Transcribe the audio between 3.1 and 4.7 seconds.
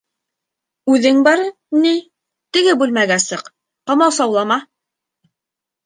сыҡ, ҡамасаулама!